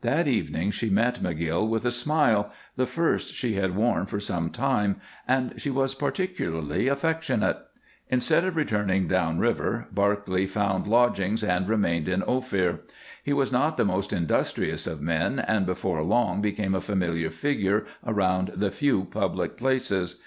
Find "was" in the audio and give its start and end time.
5.70-5.94, 13.32-13.52